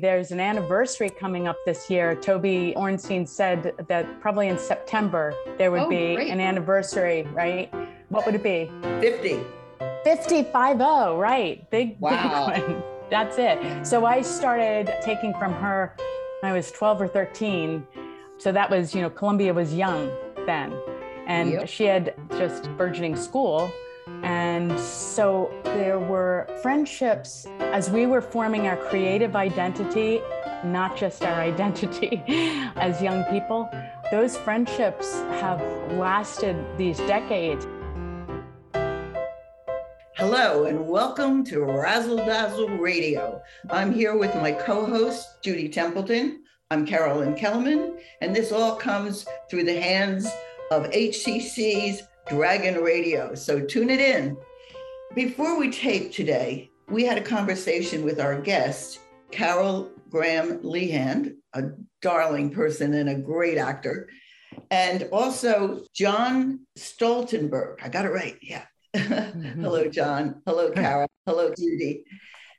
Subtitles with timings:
[0.00, 2.14] There's an anniversary coming up this year.
[2.14, 6.28] Toby Ornstein said that probably in September there would Oh, be great.
[6.30, 7.68] an anniversary, right?
[8.08, 8.70] What would it be?
[9.00, 9.40] 50.
[10.04, 10.78] 55
[11.18, 11.68] right.
[11.70, 12.52] Big, Wow.
[12.54, 12.82] big one.
[13.10, 13.58] That's it.
[13.84, 15.96] So I started taking from her
[16.42, 17.84] when I was 12 or 13.
[18.36, 20.12] So that was, you know, Columbia was young
[20.46, 20.80] then.
[21.26, 21.66] And Yep.
[21.68, 23.68] she had just burgeoning school.
[24.22, 30.20] And so there were friendships as we were forming our creative identity,
[30.64, 32.22] not just our identity
[32.76, 33.70] as young people.
[34.10, 35.60] Those friendships have
[35.92, 37.66] lasted these decades.
[40.16, 43.40] Hello and welcome to Razzle Dazzle Radio.
[43.70, 46.42] I'm here with my co host, Judy Templeton.
[46.70, 50.26] I'm Carolyn Kelemen, and this all comes through the hands
[50.70, 53.34] of HCC's Dragon Radio.
[53.34, 54.36] So tune it in.
[55.14, 61.62] Before we tape today, we had a conversation with our guest, Carole Graham Lehan, a
[62.02, 64.08] darling person and a great actor,
[64.70, 67.76] and also John Stoltenberg.
[67.82, 68.36] I got it right.
[68.42, 68.64] Yeah.
[68.94, 69.62] Mm-hmm.
[69.62, 70.42] Hello, John.
[70.46, 71.08] Hello, Carol.
[71.26, 72.04] Hello, Judy.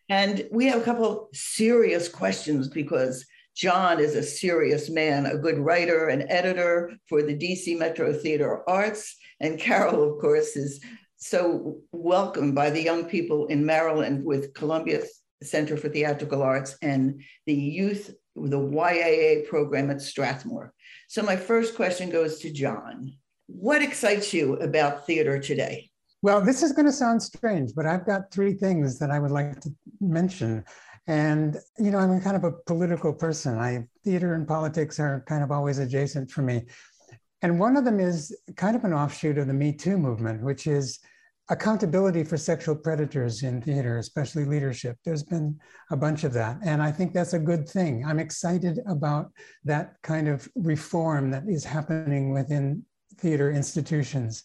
[0.09, 3.23] And we have a couple serious questions because
[3.55, 8.67] John is a serious man, a good writer and editor for the DC Metro Theater
[8.67, 9.15] Arts.
[9.39, 10.81] And Carol, of course, is
[11.17, 15.03] so welcomed by the young people in Maryland with Columbia
[15.43, 20.73] Center for Theatrical Arts and the youth, the YAA program at Strathmore.
[21.07, 23.13] So, my first question goes to John.
[23.47, 25.89] What excites you about theater today?
[26.21, 29.31] Well, this is going to sound strange, but I've got three things that I would
[29.31, 30.65] like to mention.
[31.07, 33.57] And, you know, I'm kind of a political person.
[33.57, 36.65] I theater and politics are kind of always adjacent for me.
[37.41, 40.67] And one of them is kind of an offshoot of the Me Too movement, which
[40.67, 40.99] is
[41.49, 44.97] accountability for sexual predators in theater, especially leadership.
[45.03, 45.57] There's been
[45.89, 46.59] a bunch of that.
[46.63, 48.05] And I think that's a good thing.
[48.05, 49.31] I'm excited about
[49.63, 52.83] that kind of reform that is happening within
[53.17, 54.43] theater institutions.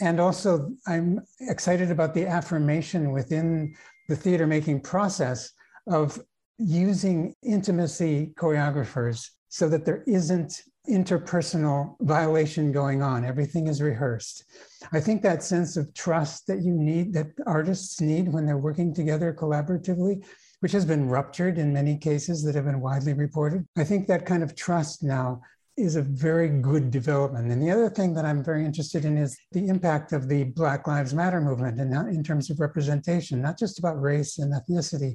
[0.00, 3.74] And also, I'm excited about the affirmation within
[4.08, 5.50] the theater making process
[5.88, 6.20] of
[6.58, 13.24] using intimacy choreographers so that there isn't interpersonal violation going on.
[13.24, 14.44] Everything is rehearsed.
[14.92, 18.94] I think that sense of trust that you need, that artists need when they're working
[18.94, 20.24] together collaboratively,
[20.60, 23.66] which has been ruptured in many cases that have been widely reported.
[23.76, 25.42] I think that kind of trust now
[25.76, 27.52] is a very good development.
[27.52, 30.86] And the other thing that I'm very interested in is the impact of the Black
[30.86, 35.14] Lives Matter movement and in terms of representation, not just about race and ethnicity,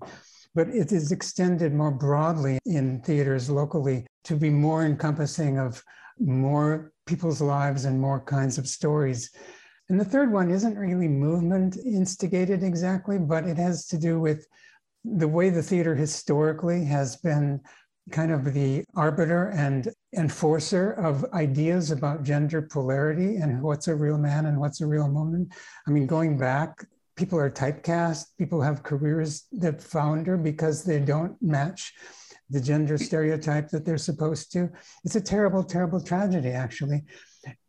[0.53, 5.83] but it is extended more broadly in theaters locally to be more encompassing of
[6.19, 9.31] more people's lives and more kinds of stories.
[9.89, 14.45] And the third one isn't really movement instigated exactly, but it has to do with
[15.03, 17.59] the way the theater historically has been
[18.11, 24.17] kind of the arbiter and enforcer of ideas about gender polarity and what's a real
[24.17, 25.49] man and what's a real woman.
[25.87, 26.85] I mean, going back,
[27.21, 31.93] people are typecast, people have careers that founder because they don't match
[32.49, 34.67] the gender stereotype that they're supposed to.
[35.05, 37.03] It's a terrible, terrible tragedy, actually.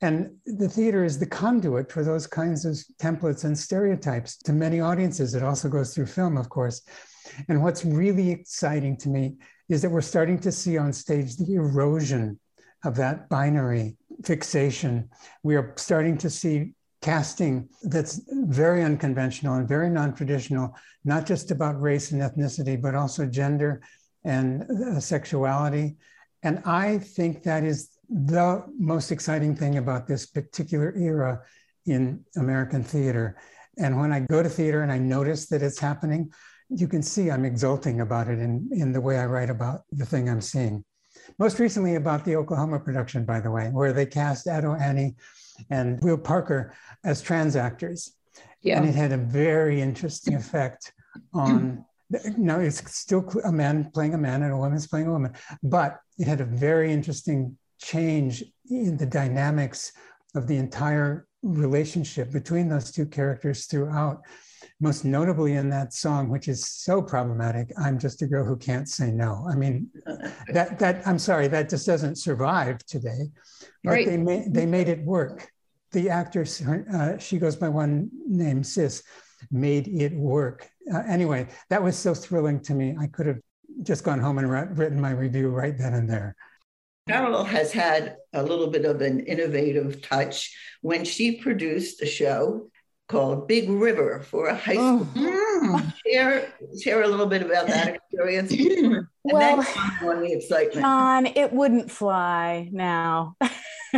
[0.01, 4.81] And the theater is the conduit for those kinds of templates and stereotypes to many
[4.81, 5.35] audiences.
[5.35, 6.81] It also goes through film, of course.
[7.51, 9.37] And what's really exciting to me
[9.69, 12.41] is that we're starting to see on stage the erosion
[12.87, 15.11] of that binary fixation.
[15.43, 20.75] We are starting to see casting that's very unconventional and very non traditional,
[21.05, 23.83] not just about race and ethnicity, but also gender
[24.25, 25.97] and uh, sexuality.
[26.45, 31.41] And I think that is the most exciting thing about this particular era
[31.87, 33.37] in American theater.
[33.79, 36.31] And when I go to theater and I notice that it's happening,
[36.69, 40.07] you can see I'm exulting about it in, in the way I write about the
[40.07, 40.85] thing I'm seeing.
[41.39, 45.15] Most recently, about the Oklahoma production, by the way, where they cast Ado Annie
[45.71, 46.75] and Will Parker
[47.05, 48.13] as trans actors.
[48.63, 48.79] Yeah.
[48.79, 50.93] And it had a very interesting effect
[51.35, 51.85] on.
[52.37, 55.33] Now it's still a man playing a man and a woman's playing a woman,
[55.63, 59.93] but it had a very interesting change in the dynamics
[60.35, 64.21] of the entire relationship between those two characters throughout
[64.83, 68.89] most notably in that song, which is so problematic, I'm just a girl who can't
[68.89, 69.47] say no.
[69.49, 69.89] I mean,
[70.49, 73.31] that that I'm sorry, that just doesn't survive today.
[73.85, 74.07] But Right.
[74.07, 75.49] they made they made it work.
[75.93, 79.03] The actress, her, uh, she goes by one name, Sis,
[79.51, 80.69] made it work.
[80.93, 82.97] Uh, anyway, that was so thrilling to me.
[82.99, 83.39] I could have
[83.83, 86.35] just gone home and writ- written my review right then and there.
[87.09, 92.71] Carol has had a little bit of an innovative touch when she produced a show
[93.13, 95.07] called Big River for a high school.
[95.17, 95.19] Oh.
[95.63, 95.95] Mm.
[96.07, 98.53] Share, share a little bit about that experience.
[99.23, 99.65] well,
[100.03, 100.81] on the excitement.
[100.81, 103.37] John, it wouldn't fly now.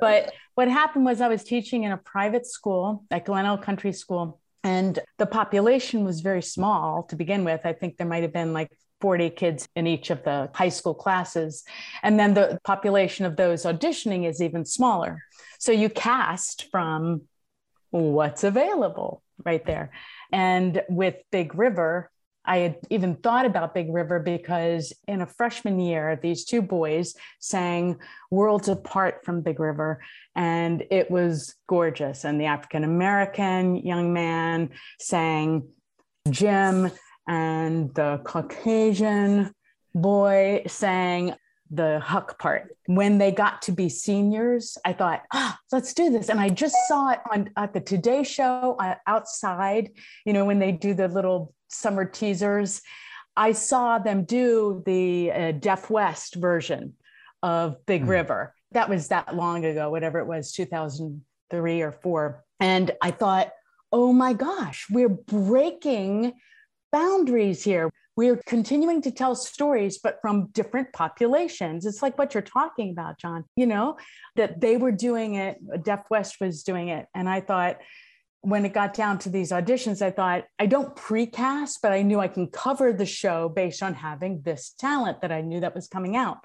[0.00, 4.40] but what happened was I was teaching in a private school at Glenelg Country School,
[4.64, 7.60] and the population was very small to begin with.
[7.64, 8.70] I think there might have been like
[9.02, 11.64] 40 kids in each of the high school classes.
[12.02, 15.22] And then the population of those auditioning is even smaller.
[15.60, 17.22] So you cast from
[17.90, 19.90] what's available right there.
[20.32, 22.10] And with Big River,
[22.44, 27.14] I had even thought about Big River because in a freshman year, these two boys
[27.40, 27.98] sang
[28.30, 30.00] Worlds Apart from Big River,
[30.34, 32.24] and it was gorgeous.
[32.24, 35.68] And the African American young man sang
[36.30, 36.90] Jim,
[37.26, 39.52] and the Caucasian
[39.94, 41.34] boy sang
[41.70, 42.76] the Huck part.
[42.86, 46.28] When they got to be seniors, I thought, ah, let's do this.
[46.28, 49.90] And I just saw it on at the Today Show uh, outside,
[50.24, 52.80] you know, when they do the little summer teasers.
[53.36, 56.94] I saw them do the uh, Deaf West version
[57.42, 58.08] of Big mm.
[58.08, 58.54] River.
[58.72, 62.44] That was that long ago, whatever it was, 2003 or four.
[62.60, 63.50] And I thought,
[63.92, 66.32] oh my gosh, we're breaking
[66.92, 67.90] boundaries here.
[68.18, 71.86] We're continuing to tell stories, but from different populations.
[71.86, 73.96] It's like what you're talking about, John, you know,
[74.34, 77.06] that they were doing it, Deaf West was doing it.
[77.14, 77.76] And I thought,
[78.40, 82.18] when it got down to these auditions, I thought, I don't precast, but I knew
[82.18, 85.86] I can cover the show based on having this talent that I knew that was
[85.86, 86.38] coming out.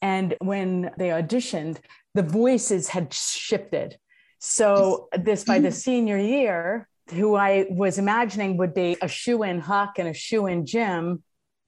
[0.00, 1.76] And when they auditioned,
[2.14, 3.98] the voices had shifted.
[4.38, 5.74] So, this by the mm-hmm.
[5.74, 10.46] senior year, who I was imagining would be a shoe in Huck and a shoe
[10.46, 11.22] in Jim,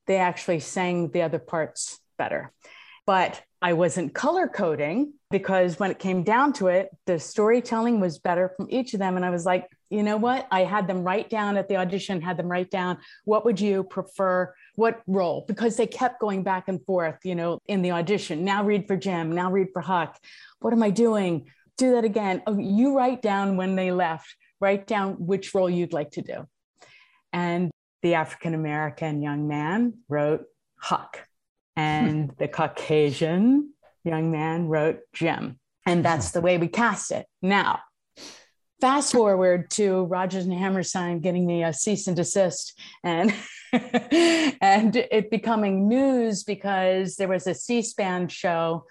[0.06, 2.52] they actually sang the other parts better.
[3.06, 8.18] But I wasn't color coding because when it came down to it, the storytelling was
[8.18, 9.16] better from each of them.
[9.16, 10.46] And I was like, you know what?
[10.50, 13.84] I had them write down at the audition, had them write down what would you
[13.84, 18.44] prefer, what role, because they kept going back and forth, you know, in the audition.
[18.44, 20.18] Now read for Jim, now read for Huck.
[20.60, 21.50] What am I doing?
[21.76, 22.42] Do that again.
[22.46, 26.46] Oh, you write down when they left write down which role you'd like to do.
[27.32, 27.70] And
[28.02, 30.44] the African American young man wrote
[30.76, 31.26] Huck,
[31.76, 33.72] and the Caucasian
[34.04, 35.58] young man wrote Jim.
[35.86, 37.26] And that's the way we cast it.
[37.42, 37.80] Now,
[38.80, 43.34] fast forward to Rodgers and Hammerstein getting the a cease and desist and
[43.72, 48.84] and it becoming news because there was a C-SPAN show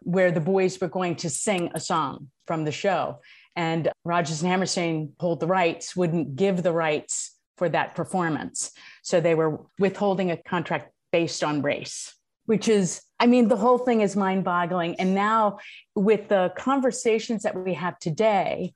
[0.00, 3.20] where the boys were going to sing a song from the show
[3.58, 8.70] and Rodgers and Hammerstein pulled the rights, wouldn't give the rights for that performance.
[9.02, 12.14] So they were withholding a contract based on race,
[12.46, 14.94] which is, I mean, the whole thing is mind boggling.
[15.00, 15.58] And now
[15.96, 18.74] with the conversations that we have today,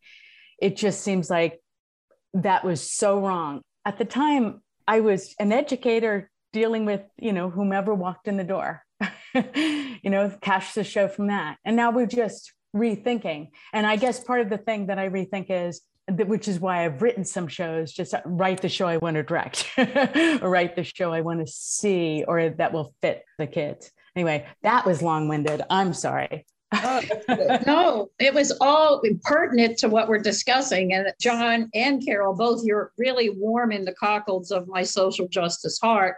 [0.61, 1.61] it just seems like
[2.35, 3.63] that was so wrong.
[3.85, 8.43] At the time, I was an educator dealing with, you know, whomever walked in the
[8.43, 8.83] door,
[9.33, 11.59] you know, cash the show from that.
[11.65, 13.51] And now we're just rethinking.
[13.73, 16.85] And I guess part of the thing that I rethink is that, which is why
[16.85, 20.85] I've written some shows, just write the show I want to direct or write the
[20.85, 23.91] show I want to see or that will fit the kids.
[24.17, 25.63] Anyway, that was long winded.
[25.71, 26.47] I'm sorry.
[26.73, 27.03] oh,
[27.67, 30.95] no, it was all pertinent to what we're discussing.
[30.95, 35.79] And John and Carol, both you're really warm in the cockles of my social justice
[35.79, 36.17] heart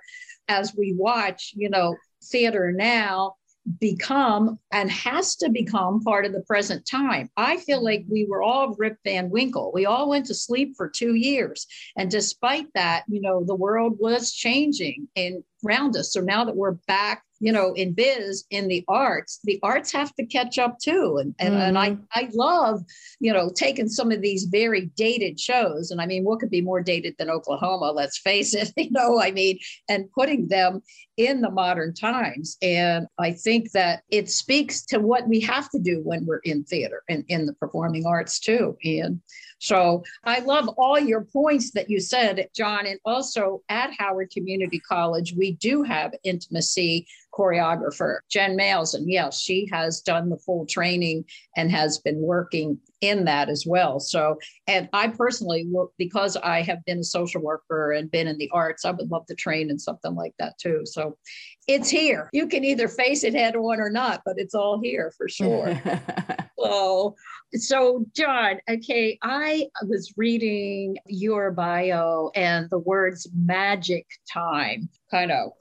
[0.48, 3.34] as we watch, you know, theater now
[3.80, 7.30] become and has to become part of the present time.
[7.36, 9.70] I feel like we were all Rip Van Winkle.
[9.72, 11.66] We all went to sleep for two years.
[11.96, 16.12] And despite that, you know, the world was changing and around us.
[16.12, 20.14] So now that we're back you know, in biz, in the arts, the arts have
[20.14, 21.18] to catch up too.
[21.20, 21.62] And and, mm-hmm.
[21.62, 22.02] and I, mm-hmm.
[22.12, 22.82] I love,
[23.20, 25.90] you know, taking some of these very dated shows.
[25.90, 27.92] And I mean, what could be more dated than Oklahoma?
[27.92, 30.82] Let's face it, you know, I mean, and putting them
[31.16, 32.56] in the modern times.
[32.62, 36.64] And I think that it speaks to what we have to do when we're in
[36.64, 38.76] theater and in the performing arts too.
[38.84, 39.20] And
[39.60, 42.86] so I love all your points that you said, John.
[42.86, 48.94] And also at Howard Community College, we do have intimacy choreographer, Jen Males.
[48.94, 51.24] And yes, she has done the full training
[51.56, 54.00] and has been working in that as well.
[54.00, 55.66] So, and I personally,
[55.98, 59.26] because I have been a social worker and been in the arts, I would love
[59.26, 60.82] to train in something like that too.
[60.84, 61.16] So
[61.66, 62.28] it's here.
[62.32, 65.80] You can either face it head on or not, but it's all here for sure.
[66.58, 67.14] so,
[67.52, 75.52] so John, okay, I was reading your bio and the words magic time kind of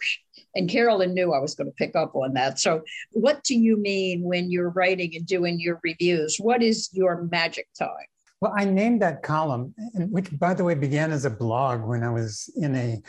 [0.55, 2.59] and Carolyn knew I was going to pick up on that.
[2.59, 6.37] So, what do you mean when you're writing and doing your reviews?
[6.39, 7.89] What is your magic time?
[8.41, 12.09] Well, I named that column, which, by the way, began as a blog when I
[12.09, 13.01] was in a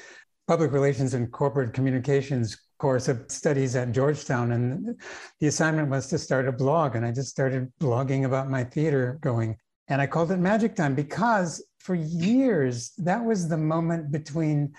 [0.46, 4.52] public relations and corporate communications course of studies at Georgetown.
[4.52, 5.00] And
[5.40, 6.96] the assignment was to start a blog.
[6.96, 9.56] And I just started blogging about my theater going.
[9.88, 14.72] And I called it Magic Time because for years, that was the moment between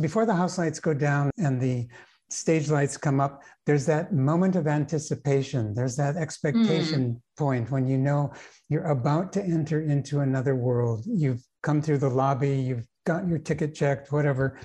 [0.00, 1.86] before the house lights go down and the
[2.32, 5.74] stage lights come up, there's that moment of anticipation.
[5.74, 7.20] There's that expectation mm.
[7.36, 8.32] point when you know
[8.68, 11.04] you're about to enter into another world.
[11.06, 14.58] You've come through the lobby, you've gotten your ticket checked, whatever.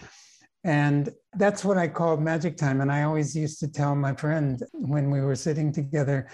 [0.63, 2.81] And that's what I call magic time.
[2.81, 6.27] And I always used to tell my friend when we were sitting together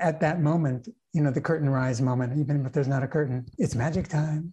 [0.00, 3.46] at that moment, you know, the curtain rise moment, even if there's not a curtain,
[3.58, 4.52] it's magic time.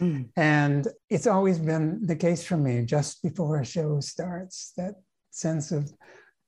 [0.00, 0.28] Mm.
[0.36, 4.94] And it's always been the case for me just before a show starts, that
[5.30, 5.92] sense of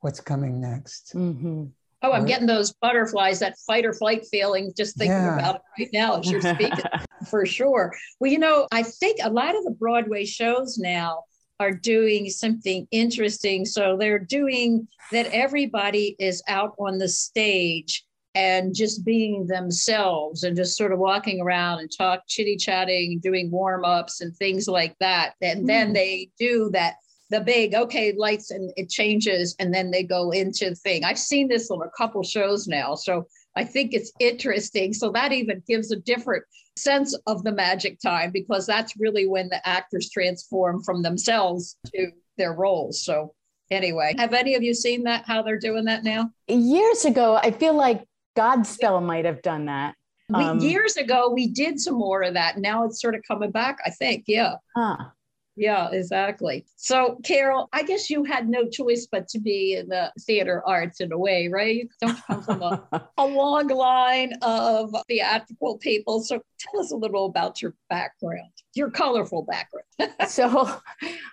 [0.01, 1.13] what's coming next.
[1.15, 1.65] Mm-hmm.
[2.03, 5.39] Oh, I'm getting those butterflies, that fight or flight feeling, just thinking yeah.
[5.39, 6.85] about it right now as you're speaking,
[7.29, 7.93] for sure.
[8.21, 11.25] Well, you know, I think a lot of the Broadway shows now
[11.61, 13.65] are doing something interesting.
[13.65, 20.57] So they're doing that everybody is out on the stage and just being themselves and
[20.57, 24.95] just sort of walking around and talk chitty chatting, doing warm ups and things like
[25.01, 25.33] that.
[25.41, 25.67] And mm.
[25.67, 25.93] then hmm.
[25.95, 26.97] they do that
[27.31, 31.19] the big okay lights and it changes and then they go into the thing i've
[31.19, 34.93] seen this on a couple shows now so i think it's interesting.
[34.93, 36.45] So that even gives a different
[36.77, 42.11] sense of the magic time because that's really when the actors transform from themselves to
[42.37, 43.03] their roles.
[43.03, 43.35] So
[43.71, 46.31] anyway have any of you seen that how they're doing that now?
[46.49, 48.05] Years ago i feel like
[48.37, 49.95] godspell might have done that.
[50.29, 52.59] We, um, years ago we did some more of that.
[52.59, 54.57] Now it's sort of coming back i think yeah.
[54.77, 54.97] Huh.
[55.57, 56.67] Yeah, exactly.
[56.77, 61.01] So, Carol, I guess you had no choice but to be in the theater arts
[61.01, 61.77] in a way, right?
[61.77, 66.21] You don't come from a, a long line of theatrical people.
[66.21, 70.15] So, tell us a little about your background, your colorful background.
[70.29, 70.71] so,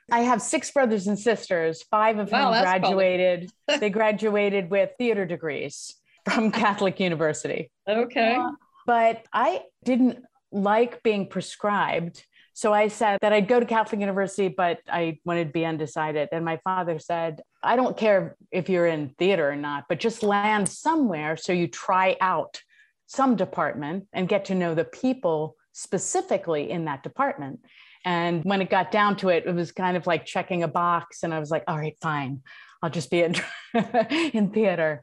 [0.10, 3.52] I have six brothers and sisters, five of wow, whom graduated.
[3.80, 5.96] they graduated with theater degrees
[6.32, 7.70] from Catholic University.
[7.88, 8.36] Okay.
[8.36, 8.52] Uh,
[8.86, 12.24] but I didn't like being prescribed
[12.54, 16.30] so I said that I'd go to Catholic University, but I wanted to be undecided.
[16.32, 20.22] And my father said, I don't care if you're in theater or not, but just
[20.22, 22.62] land somewhere so you try out
[23.08, 27.60] some department and get to know the people specifically in that department.
[28.06, 31.24] And when it got down to it, it was kind of like checking a box.
[31.24, 32.42] And I was like, all right, fine,
[32.84, 33.36] I'll just be in,
[34.34, 35.02] in theater.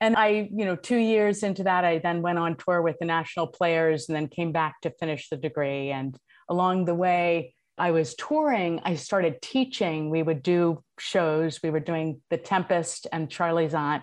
[0.00, 3.06] And I, you know, two years into that, I then went on tour with the
[3.06, 5.90] national players and then came back to finish the degree.
[5.90, 6.16] And
[6.48, 10.08] along the way, I was touring, I started teaching.
[10.08, 11.62] We would do shows.
[11.62, 14.02] We were doing The Tempest and Charlie's Aunt,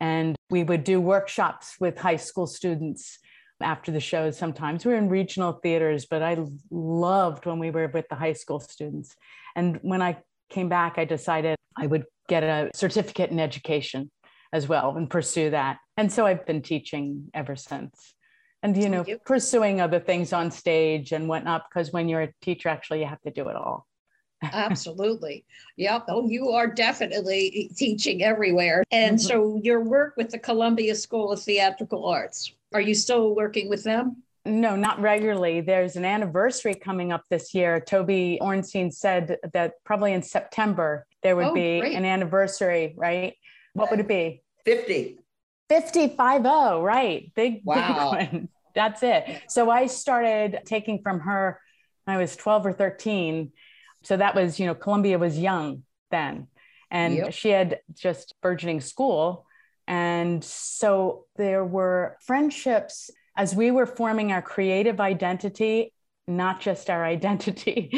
[0.00, 3.18] and we would do workshops with high school students
[3.60, 4.36] after the shows.
[4.36, 6.36] Sometimes we were in regional theaters, but I
[6.70, 9.14] loved when we were with the high school students.
[9.54, 10.18] And when I
[10.50, 14.10] came back, I decided I would get a certificate in education
[14.52, 15.78] as well and pursue that.
[15.96, 18.14] And so I've been teaching ever since
[18.62, 19.18] and you know you.
[19.24, 23.20] pursuing other things on stage and whatnot because when you're a teacher actually you have
[23.20, 23.86] to do it all
[24.52, 25.44] absolutely
[25.76, 29.26] yep oh you are definitely teaching everywhere and mm-hmm.
[29.26, 33.84] so your work with the columbia school of theatrical arts are you still working with
[33.84, 35.60] them no, not regularly.
[35.60, 37.80] There's an anniversary coming up this year.
[37.80, 41.94] Toby Ornstein said that probably in September there would oh, be great.
[41.94, 43.34] an anniversary, right?
[43.74, 44.42] What would it be?
[44.64, 45.20] 50.
[45.72, 47.32] 55 0, right.
[47.34, 48.12] Big, wow.
[48.12, 48.48] big one.
[48.74, 49.42] That's it.
[49.48, 51.60] So I started taking from her
[52.06, 53.52] I was 12 or 13.
[54.02, 56.48] So that was, you know, Columbia was young then.
[56.90, 57.32] And yep.
[57.32, 59.46] she had just burgeoning school.
[59.86, 65.92] And so there were friendships as we were forming our creative identity,
[66.26, 67.90] not just our identity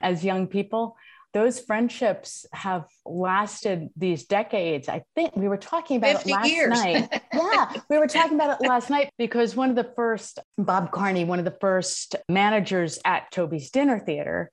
[0.00, 0.96] as young people
[1.32, 4.88] those friendships have lasted these decades.
[4.88, 6.70] I think we were talking about it last years.
[6.70, 7.22] night.
[7.32, 11.24] yeah, we were talking about it last night because one of the first, Bob Carney,
[11.24, 14.50] one of the first managers at Toby's Dinner Theater,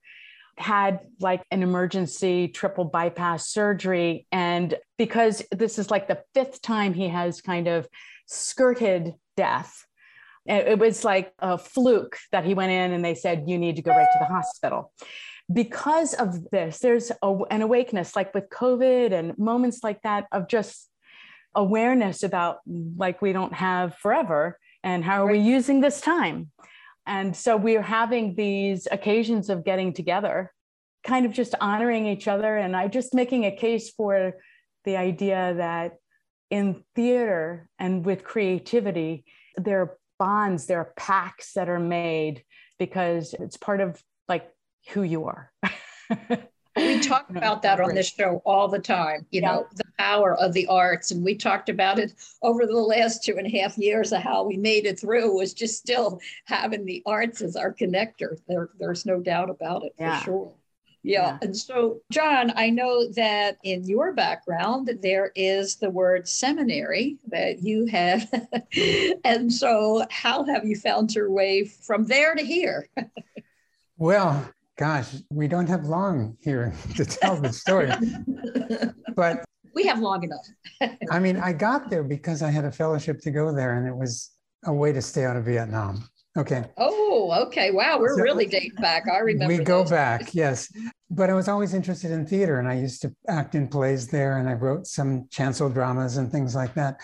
[0.56, 4.26] had like an emergency triple bypass surgery.
[4.30, 7.88] And because this is like the fifth time he has kind of
[8.26, 9.84] skirted death,
[10.46, 13.82] it was like a fluke that he went in and they said, you need to
[13.82, 14.92] go right to the hospital
[15.52, 20.48] because of this, there's a, an awakeness, like with COVID and moments like that, of
[20.48, 20.90] just
[21.54, 25.38] awareness about like we don't have forever and how are right.
[25.38, 26.50] we using this time.
[27.06, 30.52] And so we're having these occasions of getting together,
[31.04, 32.56] kind of just honoring each other.
[32.58, 34.34] And I just making a case for
[34.84, 35.94] the idea that
[36.50, 39.24] in theater and with creativity,
[39.56, 42.44] there are bonds, there are packs that are made
[42.78, 44.50] because it's part of like
[44.88, 45.52] who you are.
[46.78, 49.48] we talk about that on this show all the time, you yeah.
[49.48, 51.10] know, the power of the arts.
[51.10, 54.44] And we talked about it over the last two and a half years of how
[54.44, 58.38] we made it through was just still having the arts as our connector.
[58.46, 60.18] There, there's no doubt about it yeah.
[60.18, 60.54] for sure.
[61.04, 61.20] Yeah.
[61.20, 61.38] yeah.
[61.42, 67.62] And so, John, I know that in your background, there is the word seminary that
[67.62, 68.28] you have.
[69.24, 72.88] and so, how have you found your way from there to here?
[73.96, 77.90] well, gosh, we don't have long here to tell the story.
[79.14, 79.44] but
[79.74, 80.96] we have long enough.
[81.10, 83.94] I mean, I got there because I had a fellowship to go there, and it
[83.94, 84.30] was
[84.64, 86.08] a way to stay out of Vietnam.
[86.36, 86.64] Okay.
[86.76, 87.72] Oh, okay.
[87.72, 89.04] Wow, we're so really dating back.
[89.12, 89.56] I remember.
[89.56, 90.34] We go back, days.
[90.34, 90.72] yes.
[91.10, 94.38] But I was always interested in theater, and I used to act in plays there,
[94.38, 97.00] and I wrote some chancel dramas and things like that.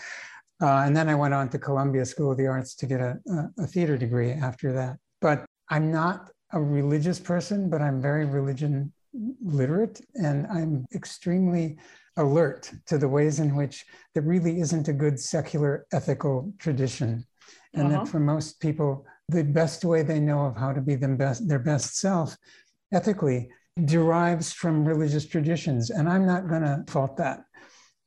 [0.61, 3.17] Uh, and then I went on to Columbia School of the Arts to get a,
[3.27, 4.97] a, a theater degree after that.
[5.19, 8.91] But I'm not a religious person, but I'm very religion
[9.43, 11.77] literate and I'm extremely
[12.17, 17.25] alert to the ways in which there really isn't a good secular ethical tradition.
[17.73, 18.03] And uh-huh.
[18.03, 21.47] that for most people, the best way they know of how to be them best,
[21.47, 22.37] their best self
[22.93, 23.49] ethically
[23.83, 25.89] derives from religious traditions.
[25.89, 27.43] And I'm not going to fault that.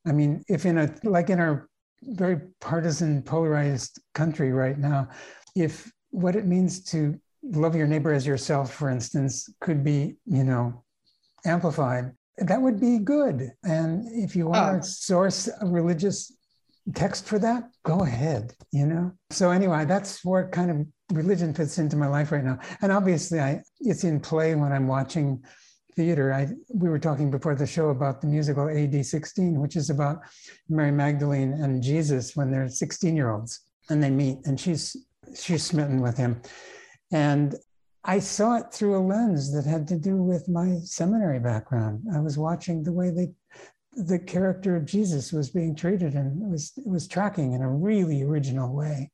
[0.07, 1.69] I mean, if in a, like in our
[2.03, 5.09] very partisan, polarized country right now,
[5.55, 10.45] if what it means to love your neighbor as yourself, for instance, could be, you
[10.45, 10.85] know,
[11.45, 13.51] amplified, that would be good.
[13.65, 14.81] And if you want oh.
[14.81, 16.33] to source a religious
[16.95, 19.13] text for that, go ahead, you know?
[19.31, 22.59] So anyway, that's where kind of religion fits into my life right now.
[22.83, 25.43] And obviously I it's in play when I'm watching
[25.97, 26.33] theater.
[26.33, 30.21] I we were talking before the show about the musical AD 16, which is about
[30.69, 34.97] Mary Magdalene and Jesus when they're 16 year olds and they meet and she's
[35.35, 36.41] she's smitten with him.
[37.11, 37.55] And
[38.05, 42.07] I saw it through a lens that had to do with my seminary background.
[42.15, 43.33] I was watching the way they,
[43.93, 47.71] the character of Jesus was being treated, and it was it was tracking in a
[47.71, 49.11] really original way.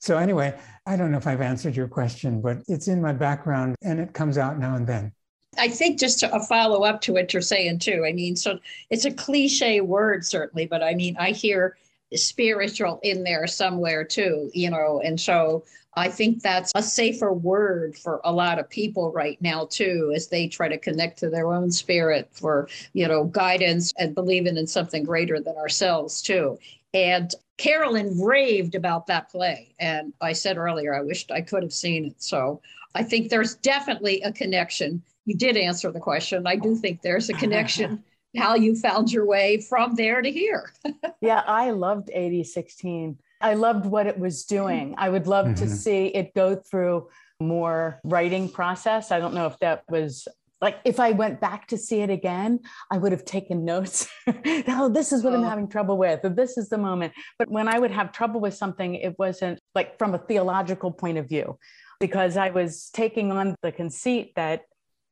[0.00, 3.76] So anyway, I don't know if I've answered your question, but it's in my background,
[3.82, 5.12] and it comes out now and then.
[5.56, 8.04] I think just a follow up to what you're saying too.
[8.06, 8.58] I mean, so
[8.90, 11.76] it's a cliche word certainly, but I mean, I hear
[12.14, 17.96] spiritual in there somewhere too, you know, and so I think that's a safer word
[17.96, 21.52] for a lot of people right now too, as they try to connect to their
[21.52, 26.58] own spirit for, you know, guidance and believing in something greater than ourselves too.
[26.94, 29.74] And Carolyn raved about that play.
[29.80, 32.22] And I said earlier, I wished I could have seen it.
[32.22, 32.60] So
[32.94, 35.02] I think there's definitely a connection.
[35.26, 36.46] You did answer the question.
[36.46, 38.04] I do think there's a connection
[38.36, 40.72] how you found your way from there to here.
[41.20, 44.94] yeah, I loved AD 16 I loved what it was doing.
[44.98, 45.64] I would love mm-hmm.
[45.64, 47.08] to see it go through
[47.40, 49.12] more writing process.
[49.12, 50.26] I don't know if that was
[50.60, 52.58] like if I went back to see it again,
[52.90, 54.08] I would have taken notes.
[54.68, 55.48] oh, this is what I'm oh.
[55.48, 57.12] having trouble with, this is the moment.
[57.38, 61.16] But when I would have trouble with something, it wasn't like from a theological point
[61.16, 61.58] of view,
[62.00, 64.62] because I was taking on the conceit that,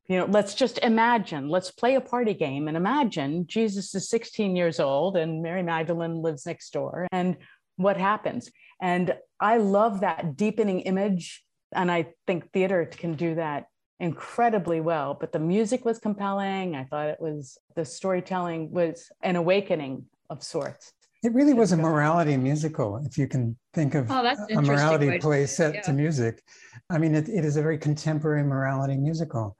[0.09, 4.55] you know, let's just imagine, let's play a party game and imagine Jesus is 16
[4.55, 7.07] years old and Mary Magdalene lives next door.
[7.11, 7.37] And
[7.77, 8.51] what happens.
[8.81, 11.45] And I love that deepening image.
[11.73, 13.67] And I think theater can do that
[14.01, 15.17] incredibly well.
[15.19, 16.75] But the music was compelling.
[16.75, 20.93] I thought it was the storytelling was an awakening of sorts.
[21.23, 25.47] It really was a morality musical, if you can think of oh, a morality play
[25.47, 25.81] set yeah.
[25.83, 26.43] to music.
[26.89, 29.57] I mean, it, it is a very contemporary morality musical.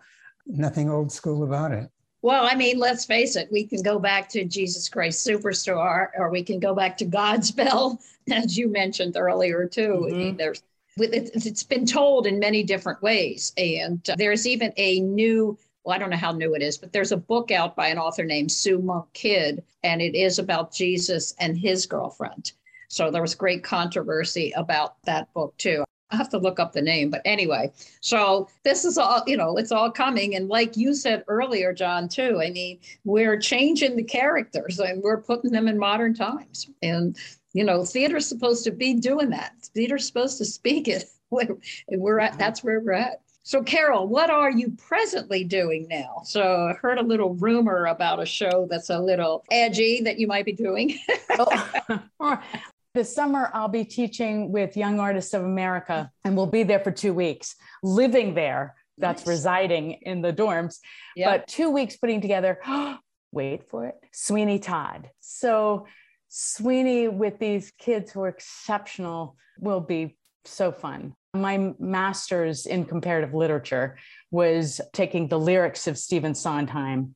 [0.47, 1.91] Nothing old school about it.
[2.23, 6.31] Well, I mean, let's face it, we can go back to Jesus Christ Superstar, or
[6.31, 7.99] we can go back to Godspell,
[8.33, 10.07] as you mentioned earlier, too.
[10.07, 10.15] Mm-hmm.
[10.15, 10.63] I mean, there's
[10.99, 13.53] it's been told in many different ways.
[13.57, 17.13] And there's even a new, well, I don't know how new it is, but there's
[17.13, 21.35] a book out by an author named Sue Monk Kidd, and it is about Jesus
[21.39, 22.53] and his girlfriend.
[22.89, 25.85] So there was great controversy about that book too.
[26.11, 29.57] I have to look up the name, but anyway, so this is all, you know,
[29.57, 30.37] it's all coming.
[30.37, 35.21] And like you said earlier, John, too, I mean, we're changing the characters and we're
[35.21, 36.71] putting them in modern times.
[36.83, 37.17] And,
[37.55, 39.55] you know, theater's supposed to be doing that.
[39.75, 41.05] Theater's supposed to speak it.
[41.91, 43.21] We're at, that's where we're at.
[43.43, 46.23] So, Carol, what are you presently doing now?
[46.25, 50.29] So, I heard a little rumor about a show that's a little edgy that you
[50.29, 50.99] might be doing.
[51.31, 52.41] oh,
[52.97, 56.91] this summer, I'll be teaching with Young Artists of America, and we'll be there for
[56.91, 58.75] two weeks, living there.
[58.99, 59.37] That's nice.
[59.37, 60.79] residing in the dorms,
[61.15, 61.31] yep.
[61.31, 62.59] but two weeks putting together.
[63.33, 65.11] wait for it, Sweeney Todd.
[65.21, 65.87] So
[66.29, 71.15] Sweeney with these kids who are exceptional will be so fun.
[71.35, 73.99] My master's in comparative literature
[74.31, 77.15] was taking the lyrics of Stephen Sondheim,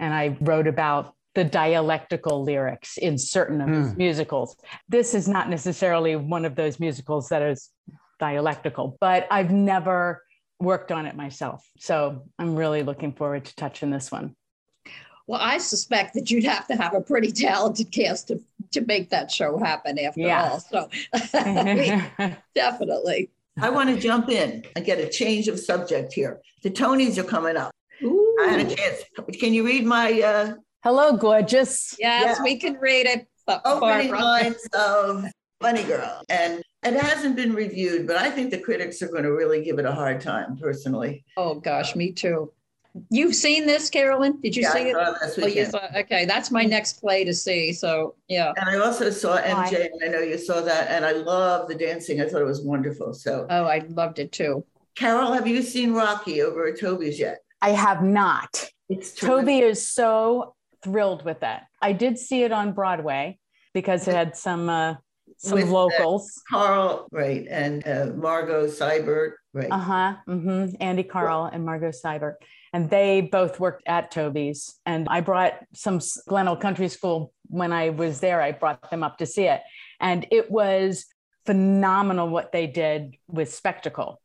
[0.00, 3.96] and I wrote about the dialectical lyrics in certain of his mm.
[3.96, 4.56] musicals.
[4.88, 7.70] This is not necessarily one of those musicals that is
[8.18, 10.22] dialectical, but I've never
[10.60, 11.66] worked on it myself.
[11.78, 14.36] So I'm really looking forward to touching this one.
[15.26, 18.40] Well, I suspect that you'd have to have a pretty talented cast to,
[18.72, 20.50] to make that show happen after yeah.
[20.50, 20.60] all.
[20.60, 20.88] So
[22.54, 23.30] definitely.
[23.60, 26.40] I want to jump in and get a change of subject here.
[26.62, 27.72] The Tonys are coming up.
[28.02, 28.36] Ooh.
[28.42, 29.02] I had a chance.
[29.38, 31.94] Can you read my uh, Hello, gorgeous.
[32.00, 32.42] Yes, yeah.
[32.42, 33.28] we can read it.
[33.64, 35.24] Opening lines of
[35.60, 36.22] Funny Girl.
[36.28, 39.78] And it hasn't been reviewed, but I think the critics are going to really give
[39.78, 41.24] it a hard time, personally.
[41.36, 42.52] Oh, gosh, me too.
[43.10, 44.40] You've seen this, Carolyn?
[44.40, 44.96] Did you yeah, see it?
[44.98, 47.72] Oh, you saw, okay, that's my next play to see.
[47.72, 48.52] So, yeah.
[48.56, 51.76] And I also saw MJ, and I know you saw that, and I love the
[51.76, 52.20] dancing.
[52.20, 53.14] I thought it was wonderful.
[53.14, 54.64] So, oh, I loved it too.
[54.96, 57.38] Carol, have you seen Rocky over at Toby's yet?
[57.62, 58.68] I have not.
[58.88, 61.66] It's Toby is so thrilled with that.
[61.80, 63.38] I did see it on Broadway
[63.74, 64.94] because it had some uh,
[65.38, 66.42] some with, locals.
[66.52, 69.70] Uh, Karl, right, and uh, Margot Seibert, right.
[69.70, 70.14] Uh huh.
[70.28, 70.76] Mm-hmm.
[70.80, 72.34] Andy Karl and Margot Seibert,
[72.72, 74.78] and they both worked at Toby's.
[74.86, 78.40] And I brought some Glenelg Country School when I was there.
[78.40, 79.62] I brought them up to see it,
[80.00, 81.06] and it was
[81.46, 84.20] phenomenal what they did with spectacle.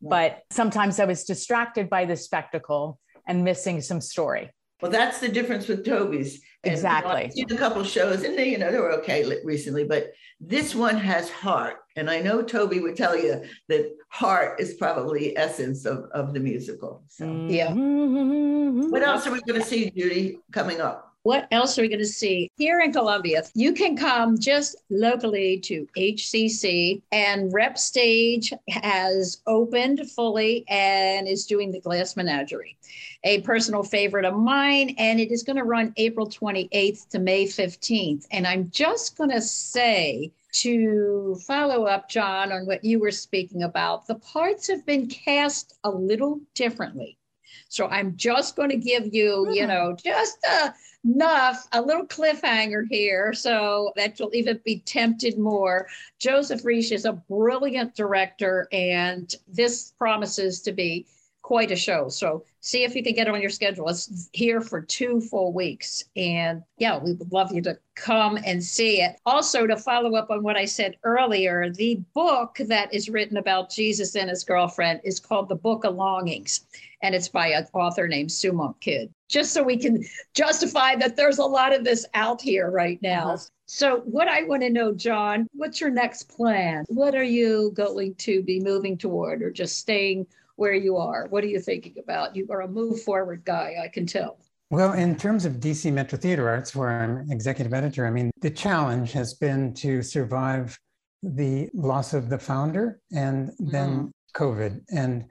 [0.00, 4.50] But sometimes I was distracted by the spectacle and missing some story.
[4.84, 6.42] Well, that's the difference with Toby's.
[6.62, 7.22] And, exactly.
[7.22, 10.74] I've seen a couple shows, and they, you know, they were okay recently, but this
[10.74, 11.76] one has heart.
[11.96, 16.40] And I know Toby would tell you that heart is probably essence of, of the
[16.40, 17.02] musical.
[17.08, 17.72] So, yeah.
[17.72, 21.13] What else are we going to see, Judy, coming up?
[21.24, 23.44] What else are we going to see here in Columbia?
[23.54, 31.46] You can come just locally to HCC, and Rep Stage has opened fully and is
[31.46, 32.76] doing the Glass Menagerie,
[33.24, 34.94] a personal favorite of mine.
[34.98, 38.26] And it is going to run April 28th to May 15th.
[38.30, 43.62] And I'm just going to say, to follow up, John, on what you were speaking
[43.62, 47.16] about, the parts have been cast a little differently.
[47.68, 49.68] So I'm just going to give you, you hmm.
[49.68, 55.86] know, just a enough, a little cliffhanger here so that you'll even be tempted more.
[56.18, 61.06] Joseph Ritsch is a brilliant director, and this promises to be
[61.42, 62.08] quite a show.
[62.08, 63.90] So see if you can get it on your schedule.
[63.90, 66.02] It's here for two full weeks.
[66.16, 69.16] And yeah, we would love you to come and see it.
[69.26, 73.68] Also, to follow up on what I said earlier, the book that is written about
[73.68, 76.64] Jesus and his girlfriend is called The Book of Longings.
[77.02, 81.16] And it's by an author named Sue Monk Kidd just so we can justify that
[81.16, 83.34] there's a lot of this out here right now.
[83.34, 83.44] Uh-huh.
[83.66, 86.84] So, what I want to know, John, what's your next plan?
[86.88, 91.26] What are you going to be moving toward or just staying where you are?
[91.28, 92.36] What are you thinking about?
[92.36, 94.38] You are a move forward guy, I can tell.
[94.70, 98.50] Well, in terms of DC Metro Theater Arts, where I'm executive editor, I mean, the
[98.50, 100.78] challenge has been to survive
[101.22, 104.10] the loss of the founder and then mm.
[104.36, 104.82] COVID.
[104.90, 105.26] And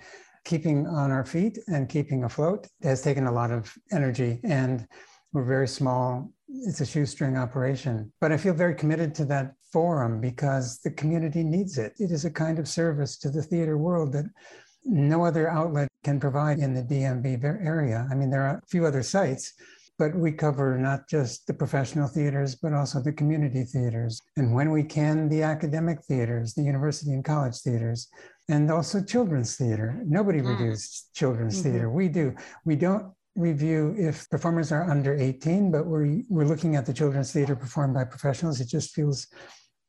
[0.45, 4.87] keeping on our feet and keeping afloat has taken a lot of energy and
[5.31, 6.31] we're very small.
[6.47, 8.11] It's a shoestring operation.
[8.21, 11.93] But i feel very committed to that forum because the community needs it.
[11.97, 14.25] It is a kind of service to the theater world that
[14.85, 18.07] no other outlet can provide in the dmv area.
[18.11, 19.53] I mean there are a few other sites
[19.99, 24.19] but we cover not just the professional theaters, but also the community theaters.
[24.37, 28.09] And when we can, the academic theaters, the university and college theaters,
[28.49, 30.01] and also children's theater.
[30.05, 30.49] Nobody mm.
[30.49, 31.71] reviews children's mm-hmm.
[31.71, 31.89] theater.
[31.89, 32.35] We do.
[32.65, 37.31] We don't review if performers are under 18, but we're, we're looking at the children's
[37.31, 38.59] theater performed by professionals.
[38.59, 39.27] It just feels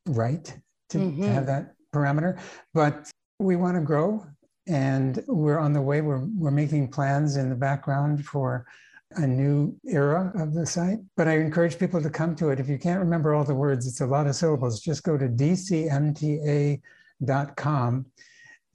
[0.07, 0.45] right
[0.89, 1.21] to, mm-hmm.
[1.21, 2.39] to have that parameter.
[2.73, 4.25] But we want to grow
[4.67, 6.01] and we're on the way.
[6.01, 8.65] We're, we're making plans in the background for
[9.17, 10.99] a new era of the site.
[11.17, 12.59] But I encourage people to come to it.
[12.59, 14.79] If you can't remember all the words, it's a lot of syllables.
[14.81, 16.81] Just go to dcmta.com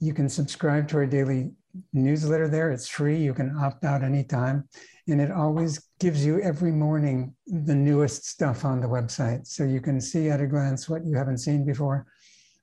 [0.00, 1.50] you can subscribe to our daily
[1.92, 2.70] newsletter there.
[2.70, 3.18] It's free.
[3.18, 4.66] You can opt out anytime.
[5.06, 9.46] And it always gives you every morning the newest stuff on the website.
[9.46, 12.06] So you can see at a glance what you haven't seen before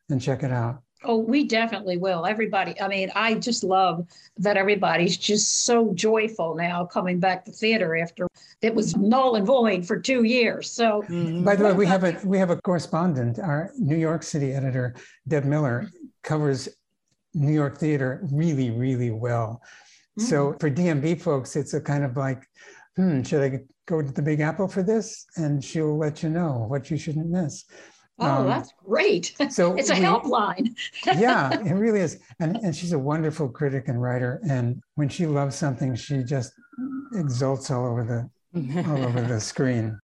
[0.10, 0.82] and check it out.
[1.04, 2.26] Oh, we definitely will.
[2.26, 4.08] Everybody, I mean, I just love
[4.38, 8.28] that everybody's just so joyful now coming back to theater after
[8.62, 10.72] it was null and void for two years.
[10.72, 11.44] So, mm-hmm.
[11.44, 14.96] by the way, we have a we have a correspondent, our New York City editor,
[15.28, 15.88] Deb Miller,
[16.24, 16.68] covers
[17.34, 19.62] New York theater really, really well.
[20.20, 20.30] Mm-hmm.
[20.30, 22.44] So for DMV folks, it's a kind of like,
[22.96, 25.26] hmm, should I go to the Big Apple for this?
[25.36, 27.66] And she'll let you know what you shouldn't miss.
[28.20, 29.36] Oh, um, that's great.
[29.50, 30.76] So it's a we, helpline.
[31.06, 32.20] yeah, it really is.
[32.40, 34.40] And, and she's a wonderful critic and writer.
[34.50, 36.54] And when she loves something, she just
[37.14, 38.30] exults all over the
[38.88, 40.00] all over the screen.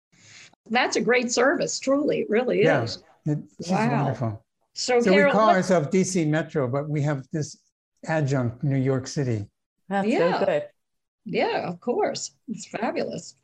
[0.69, 2.21] That's a great service, truly.
[2.21, 3.03] It really yeah, is.
[3.25, 4.03] It, she's wow.
[4.03, 4.45] wonderful.
[4.73, 7.57] So, so Carol, we call ourselves DC Metro, but we have this
[8.05, 9.45] adjunct New York City.
[9.89, 10.39] That's yeah.
[10.39, 10.63] so good.
[11.25, 12.31] Yeah, of course.
[12.47, 13.35] It's fabulous.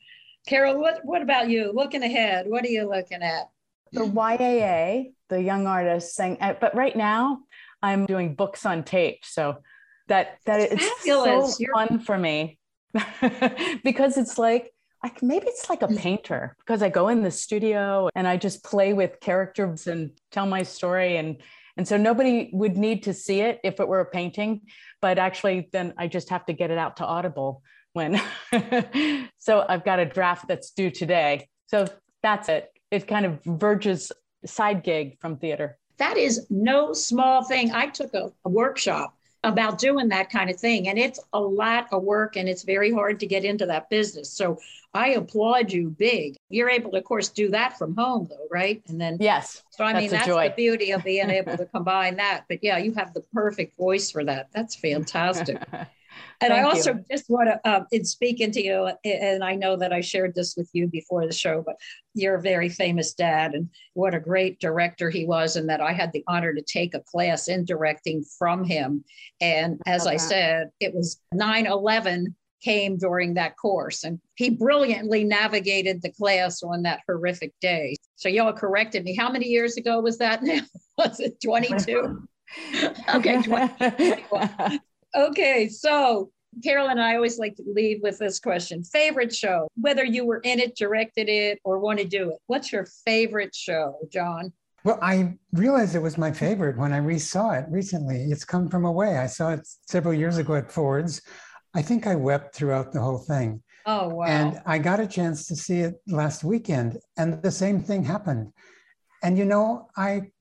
[0.48, 1.72] Carol, what, what about you?
[1.74, 3.50] Looking ahead, what are you looking at?
[3.92, 7.40] The YAA, the young artists saying, uh, but right now
[7.82, 9.24] I'm doing books on tape.
[9.24, 9.58] So
[10.08, 12.58] that that it's so You're- fun for me
[13.84, 14.72] because it's like
[15.04, 18.64] I, maybe it's like a painter because I go in the studio and I just
[18.64, 21.38] play with characters and tell my story and
[21.78, 24.62] and so nobody would need to see it if it were a painting,
[25.00, 27.62] but actually then I just have to get it out to Audible
[27.94, 28.20] when
[29.38, 31.48] so I've got a draft that's due today.
[31.68, 31.88] So
[32.24, 32.70] that's it.
[32.92, 34.12] It kind of verges
[34.46, 35.78] side gig from theater.
[35.98, 37.72] That is no small thing.
[37.72, 40.88] I took a, a workshop about doing that kind of thing.
[40.88, 44.32] And it's a lot of work and it's very hard to get into that business.
[44.32, 44.60] So
[44.94, 46.38] I applaud you big.
[46.50, 48.82] You're able to, of course, do that from home though, right?
[48.88, 49.64] And then, yes.
[49.72, 52.46] So I mean, that's the beauty of being able to combine that.
[52.50, 54.50] But yeah, you have the perfect voice for that.
[54.54, 55.62] That's fantastic.
[56.40, 57.06] And Thank I also you.
[57.10, 60.70] just want to uh, speak into you, and I know that I shared this with
[60.72, 61.76] you before the show, but
[62.14, 65.94] you're a very famous dad, and what a great director he was, and that I
[65.94, 69.04] had the honor to take a class in directing from him.
[69.42, 74.52] And as I, I said, it was 9 11 came during that course, and he
[74.52, 77.96] brilliantly navigated the class on that horrific day.
[78.16, 79.16] So, y'all corrected me.
[79.16, 80.62] How many years ago was that now?
[81.00, 82.28] was it 22?
[83.16, 84.24] okay, 20,
[85.18, 86.30] Okay, so
[86.64, 90.42] Carol and I always like to leave with this question favorite show, whether you were
[90.42, 92.38] in it, directed it, or want to do it.
[92.46, 94.54] What's your favorite show, John?
[94.84, 98.26] Well, I realized it was my favorite when I resaw it recently.
[98.30, 99.18] It's come from away.
[99.18, 101.22] I saw it several years ago at Ford's.
[101.74, 103.64] I think I wept throughout the whole thing.
[103.88, 104.26] Oh, wow.
[104.26, 108.54] And I got a chance to see it last weekend, and the same thing happened.
[109.24, 110.32] And you know, I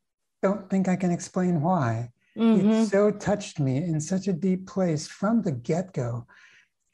[0.42, 2.10] don't think I can explain why.
[2.36, 2.70] Mm-hmm.
[2.70, 6.26] It so touched me in such a deep place from the get go.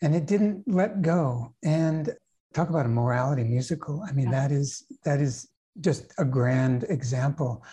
[0.00, 1.55] And it didn't let go.
[1.62, 2.12] And
[2.52, 4.05] talk about a morality musical.
[4.07, 4.48] I mean, yeah.
[4.48, 5.48] that is that is
[5.81, 7.64] just a grand example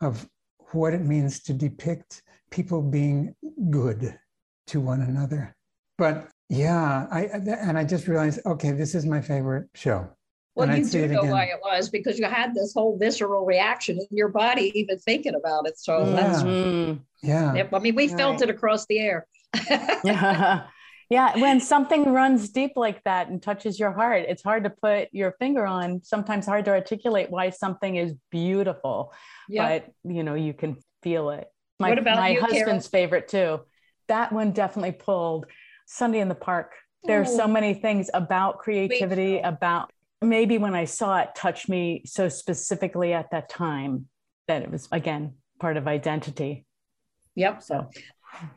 [0.00, 0.28] of
[0.72, 3.34] what it means to depict people being
[3.70, 4.18] good
[4.66, 5.54] to one another.
[5.98, 10.08] But yeah, I and I just realized, okay, this is my favorite show.
[10.54, 13.98] Well, and you do know why it was because you had this whole visceral reaction
[13.98, 15.78] in your body, even thinking about it.
[15.78, 16.12] So yeah.
[16.12, 17.00] that's mm.
[17.22, 17.66] yeah.
[17.72, 18.16] I mean, we right.
[18.16, 19.26] felt it across the air.
[20.04, 20.66] yeah.
[21.10, 21.38] Yeah.
[21.38, 25.32] When something runs deep like that and touches your heart, it's hard to put your
[25.38, 29.12] finger on, sometimes hard to articulate why something is beautiful.
[29.50, 29.84] Yep.
[30.04, 31.46] But you know, you can feel it.
[31.78, 33.06] My, what about my you, husband's Carol?
[33.06, 33.60] favorite too.
[34.08, 35.44] That one definitely pulled
[35.86, 36.72] Sunday in the Park.
[37.04, 39.92] There's so many things about creativity, about
[40.24, 44.08] maybe when I saw it touch me so specifically at that time
[44.48, 46.66] that it was again part of identity.
[47.36, 47.62] Yep.
[47.62, 47.90] So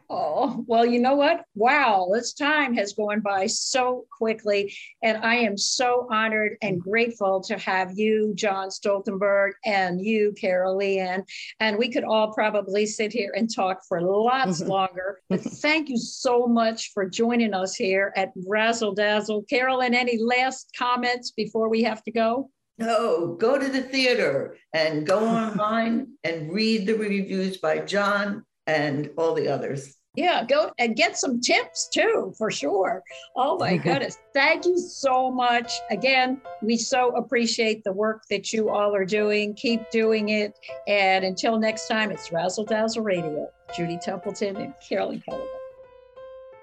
[0.10, 1.44] Oh, well, you know what?
[1.56, 4.74] Wow, this time has gone by so quickly.
[5.04, 6.84] And I am so honored and mm.
[6.84, 11.24] grateful to have you, John Stoltenberg, and you, Carole Lehan.
[11.60, 15.20] And we could all probably sit here and talk for lots longer.
[15.30, 19.44] But thank you so much for joining us here at Razzle Dazzle.
[19.44, 22.50] Carolyn, any last comments before we have to go?
[22.80, 29.10] No, go to the theater and go online and read the reviews by John and
[29.18, 29.98] all the others.
[30.16, 33.04] Yeah, go and get some tips too, for sure.
[33.36, 34.18] Oh my goodness.
[34.34, 35.72] Thank you so much.
[35.92, 39.54] Again, we so appreciate the work that you all are doing.
[39.54, 40.58] Keep doing it.
[40.88, 43.48] And until next time, it's Razzle Dazzle Radio.
[43.76, 45.46] Judy Templeton and Carolyn Kelemen.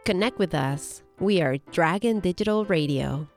[0.04, 1.02] Connect with us.
[1.20, 3.28] We are Dragon Digital Radio.